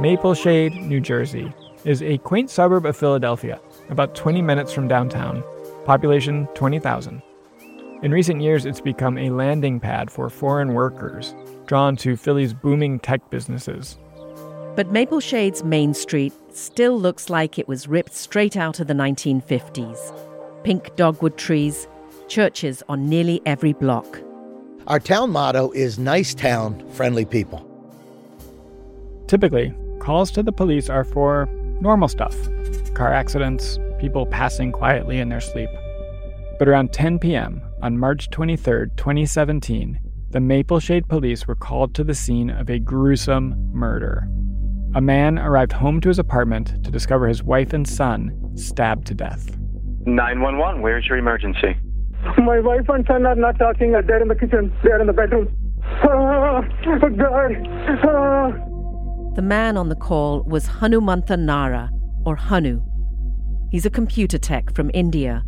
Maple 0.00 0.32
Shade, 0.32 0.74
New 0.76 0.98
Jersey, 0.98 1.52
is 1.84 2.02
a 2.02 2.16
quaint 2.16 2.48
suburb 2.48 2.86
of 2.86 2.96
Philadelphia, 2.96 3.60
about 3.90 4.14
20 4.14 4.40
minutes 4.40 4.72
from 4.72 4.88
downtown, 4.88 5.44
population 5.84 6.46
20,000. 6.54 7.20
In 8.02 8.10
recent 8.10 8.40
years, 8.40 8.64
it's 8.64 8.80
become 8.80 9.18
a 9.18 9.28
landing 9.28 9.78
pad 9.78 10.10
for 10.10 10.30
foreign 10.30 10.72
workers 10.72 11.34
drawn 11.66 11.96
to 11.96 12.16
Philly's 12.16 12.54
booming 12.54 12.98
tech 13.00 13.28
businesses. 13.28 13.98
But 14.74 14.90
Maple 14.90 15.20
Shade's 15.20 15.62
Main 15.62 15.92
Street 15.92 16.32
still 16.50 16.98
looks 16.98 17.28
like 17.28 17.58
it 17.58 17.68
was 17.68 17.86
ripped 17.86 18.14
straight 18.14 18.56
out 18.56 18.80
of 18.80 18.86
the 18.86 18.94
1950s. 18.94 20.64
Pink 20.64 20.96
dogwood 20.96 21.36
trees, 21.36 21.86
churches 22.26 22.82
on 22.88 23.10
nearly 23.10 23.42
every 23.44 23.74
block. 23.74 24.22
Our 24.86 24.98
town 24.98 25.30
motto 25.30 25.72
is 25.72 25.98
Nice 25.98 26.32
Town, 26.32 26.88
Friendly 26.92 27.26
People. 27.26 27.66
Typically, 29.26 29.74
calls 30.00 30.30
to 30.32 30.42
the 30.42 30.52
police 30.52 30.90
are 30.90 31.04
for 31.04 31.48
normal 31.80 32.08
stuff 32.08 32.34
car 32.94 33.12
accidents, 33.12 33.78
people 33.98 34.26
passing 34.26 34.72
quietly 34.72 35.20
in 35.20 35.28
their 35.28 35.40
sleep. 35.40 35.70
But 36.58 36.68
around 36.68 36.92
10 36.92 37.18
p.m. 37.18 37.62
on 37.82 37.98
March 37.98 38.28
23, 38.30 38.88
2017, 38.96 39.98
the 40.30 40.40
Maple 40.40 40.80
Shade 40.80 41.08
police 41.08 41.46
were 41.46 41.54
called 41.54 41.94
to 41.94 42.04
the 42.04 42.14
scene 42.14 42.50
of 42.50 42.68
a 42.68 42.78
gruesome 42.78 43.54
murder. 43.72 44.28
A 44.94 45.00
man 45.00 45.38
arrived 45.38 45.72
home 45.72 46.00
to 46.02 46.08
his 46.08 46.18
apartment 46.18 46.84
to 46.84 46.90
discover 46.90 47.26
his 47.26 47.42
wife 47.42 47.72
and 47.72 47.88
son 47.88 48.50
stabbed 48.54 49.06
to 49.06 49.14
death. 49.14 49.56
911, 50.04 50.82
where's 50.82 51.06
your 51.06 51.16
emergency? 51.16 51.76
My 52.36 52.60
wife 52.60 52.88
and 52.88 53.06
son 53.06 53.24
are 53.24 53.34
not 53.34 53.58
talking. 53.58 53.92
They're 53.92 54.20
in 54.20 54.28
the 54.28 54.34
kitchen. 54.34 54.72
They're 54.82 55.00
in 55.00 55.06
the 55.06 55.12
bedroom. 55.12 55.48
Ah, 56.02 56.60
God. 57.16 57.56
Ah. 58.04 58.69
The 59.36 59.42
man 59.42 59.76
on 59.76 59.88
the 59.88 59.94
call 59.94 60.42
was 60.42 60.66
Hanumantha 60.66 61.38
Narra, 61.38 61.90
or 62.26 62.34
Hanu. 62.34 62.82
He's 63.70 63.86
a 63.86 63.90
computer 63.90 64.38
tech 64.38 64.74
from 64.74 64.90
India. 64.92 65.44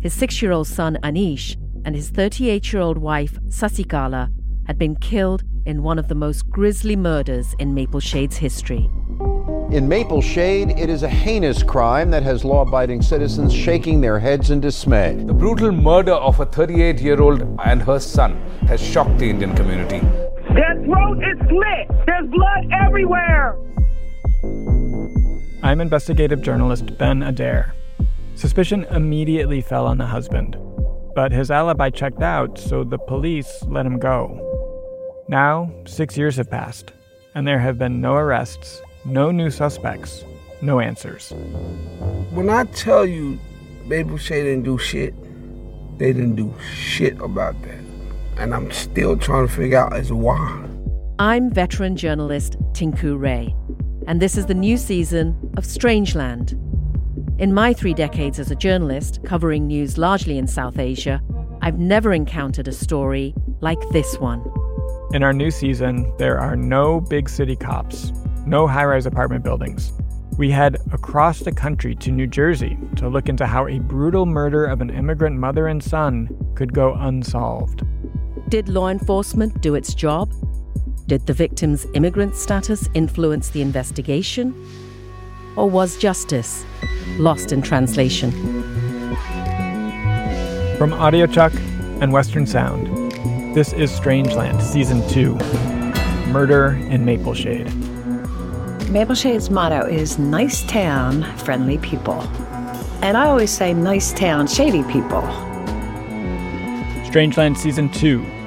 His 0.00 0.12
six 0.12 0.42
year 0.42 0.50
old 0.50 0.66
son 0.66 0.98
Anish 1.04 1.56
and 1.84 1.94
his 1.94 2.10
38 2.10 2.72
year 2.72 2.82
old 2.82 2.98
wife 2.98 3.38
Sasikala 3.46 4.28
had 4.66 4.76
been 4.76 4.96
killed 4.96 5.44
in 5.64 5.84
one 5.84 6.00
of 6.00 6.08
the 6.08 6.16
most 6.16 6.50
grisly 6.50 6.96
murders 6.96 7.54
in 7.60 7.74
Maple 7.74 8.00
Shade's 8.00 8.38
history. 8.38 8.90
In 9.70 9.88
Maple 9.88 10.20
Shade, 10.20 10.70
it 10.70 10.90
is 10.90 11.04
a 11.04 11.08
heinous 11.08 11.62
crime 11.62 12.10
that 12.10 12.24
has 12.24 12.44
law 12.44 12.62
abiding 12.62 13.02
citizens 13.02 13.54
shaking 13.54 14.00
their 14.00 14.18
heads 14.18 14.50
in 14.50 14.60
dismay. 14.60 15.14
The 15.14 15.32
brutal 15.32 15.70
murder 15.70 16.14
of 16.14 16.40
a 16.40 16.46
38 16.46 17.00
year 17.00 17.20
old 17.22 17.40
and 17.64 17.80
her 17.82 18.00
son 18.00 18.36
has 18.66 18.82
shocked 18.82 19.18
the 19.18 19.30
Indian 19.30 19.54
community. 19.54 20.00
Their 20.54 20.74
throat 20.84 21.18
is 21.24 21.38
slit. 21.48 22.06
There's 22.06 22.28
blood 22.28 22.70
everywhere. 22.84 23.56
I'm 25.62 25.80
investigative 25.80 26.42
journalist 26.42 26.98
Ben 26.98 27.22
Adair. 27.22 27.74
Suspicion 28.34 28.84
immediately 28.90 29.62
fell 29.62 29.86
on 29.86 29.96
the 29.96 30.06
husband, 30.06 30.58
but 31.14 31.32
his 31.32 31.50
alibi 31.50 31.88
checked 31.88 32.20
out, 32.20 32.58
so 32.58 32.84
the 32.84 32.98
police 32.98 33.62
let 33.68 33.86
him 33.86 33.98
go. 33.98 35.24
Now, 35.28 35.72
six 35.86 36.18
years 36.18 36.36
have 36.36 36.50
passed, 36.50 36.92
and 37.34 37.46
there 37.46 37.58
have 37.58 37.78
been 37.78 38.02
no 38.02 38.14
arrests, 38.16 38.82
no 39.06 39.30
new 39.30 39.50
suspects, 39.50 40.22
no 40.60 40.80
answers. 40.80 41.30
When 42.30 42.50
I 42.50 42.64
tell 42.64 43.06
you 43.06 43.38
Maple 43.86 44.18
Shade 44.18 44.42
didn't 44.42 44.64
do 44.64 44.76
shit, 44.76 45.14
they 45.98 46.12
didn't 46.12 46.36
do 46.36 46.52
shit 46.60 47.18
about 47.20 47.54
that. 47.62 47.91
And 48.42 48.52
I'm 48.52 48.72
still 48.72 49.16
trying 49.16 49.46
to 49.46 49.52
figure 49.52 49.78
out 49.78 49.94
as 49.94 50.12
why. 50.12 50.68
I'm 51.20 51.48
veteran 51.48 51.94
journalist 51.94 52.56
Tinku 52.72 53.16
Ray, 53.16 53.54
and 54.08 54.20
this 54.20 54.36
is 54.36 54.46
the 54.46 54.54
new 54.54 54.76
season 54.76 55.38
of 55.56 55.62
Strangeland. 55.62 56.58
In 57.40 57.54
my 57.54 57.72
three 57.72 57.94
decades 57.94 58.40
as 58.40 58.50
a 58.50 58.56
journalist, 58.56 59.20
covering 59.24 59.68
news 59.68 59.96
largely 59.96 60.38
in 60.38 60.48
South 60.48 60.80
Asia, 60.80 61.22
I've 61.60 61.78
never 61.78 62.12
encountered 62.12 62.66
a 62.66 62.72
story 62.72 63.32
like 63.60 63.78
this 63.90 64.18
one. 64.18 64.42
In 65.12 65.22
our 65.22 65.32
new 65.32 65.52
season, 65.52 66.12
there 66.18 66.40
are 66.40 66.56
no 66.56 67.00
big 67.00 67.28
city 67.28 67.54
cops, 67.54 68.10
no 68.44 68.66
high 68.66 68.86
rise 68.86 69.06
apartment 69.06 69.44
buildings. 69.44 69.92
We 70.36 70.50
head 70.50 70.78
across 70.90 71.38
the 71.38 71.52
country 71.52 71.94
to 71.94 72.10
New 72.10 72.26
Jersey 72.26 72.76
to 72.96 73.08
look 73.08 73.28
into 73.28 73.46
how 73.46 73.68
a 73.68 73.78
brutal 73.78 74.26
murder 74.26 74.64
of 74.64 74.80
an 74.80 74.90
immigrant 74.90 75.38
mother 75.38 75.68
and 75.68 75.80
son 75.80 76.28
could 76.56 76.72
go 76.72 76.94
unsolved. 76.94 77.84
Did 78.52 78.68
law 78.68 78.88
enforcement 78.88 79.62
do 79.62 79.74
its 79.74 79.94
job? 79.94 80.30
Did 81.06 81.26
the 81.26 81.32
victim's 81.32 81.86
immigrant 81.94 82.36
status 82.36 82.86
influence 82.92 83.48
the 83.48 83.62
investigation? 83.62 84.54
Or 85.56 85.70
was 85.70 85.96
justice 85.96 86.66
lost 87.16 87.50
in 87.50 87.62
translation? 87.62 88.30
From 90.76 90.90
Audiochuck 90.90 91.54
and 92.02 92.12
Western 92.12 92.46
Sound, 92.46 93.12
this 93.54 93.72
is 93.72 93.90
Strangeland 93.90 94.60
Season 94.60 95.00
2 95.08 95.34
Murder 96.30 96.78
in 96.90 97.06
Maple 97.06 97.32
Shade. 97.32 97.68
Mapleshade's 98.90 99.48
motto 99.48 99.86
is 99.86 100.18
nice 100.18 100.62
town, 100.66 101.22
friendly 101.38 101.78
people. 101.78 102.20
And 103.00 103.16
I 103.16 103.28
always 103.28 103.50
say 103.50 103.72
nice 103.72 104.12
town, 104.12 104.46
shady 104.46 104.82
people. 104.82 105.22
Strangeland 107.08 107.56
Season 107.56 107.88
2, 107.88 108.41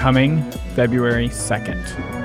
coming 0.00 0.40
February 0.74 1.28
2nd. 1.28 2.19